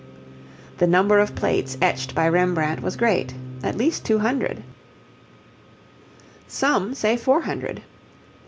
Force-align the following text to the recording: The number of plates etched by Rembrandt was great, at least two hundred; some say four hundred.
The 0.79 0.87
number 0.87 1.19
of 1.19 1.35
plates 1.35 1.77
etched 1.79 2.15
by 2.15 2.27
Rembrandt 2.27 2.81
was 2.81 2.95
great, 2.95 3.35
at 3.61 3.77
least 3.77 4.03
two 4.03 4.17
hundred; 4.17 4.63
some 6.47 6.95
say 6.95 7.15
four 7.15 7.41
hundred. 7.41 7.83